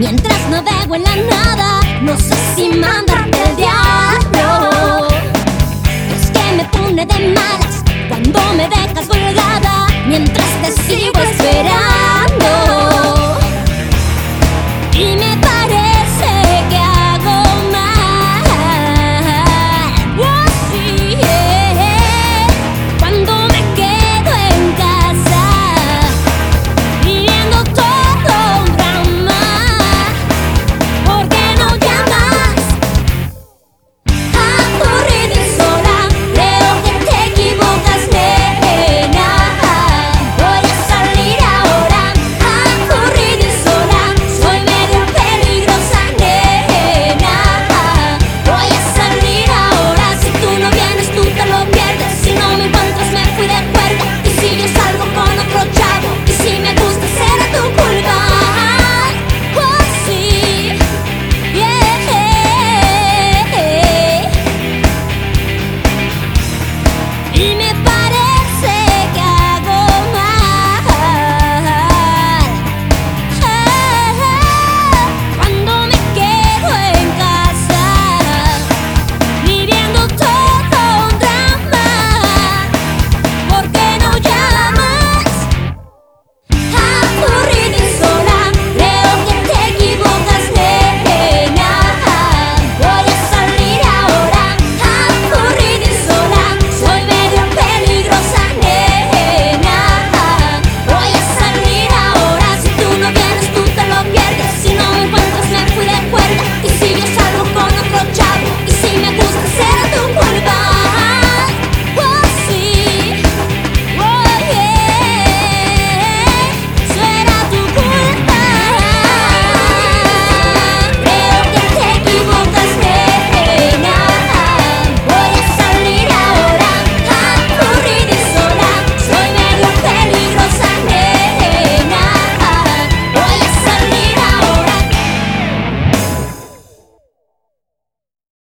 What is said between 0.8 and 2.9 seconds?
en la nada, no sé si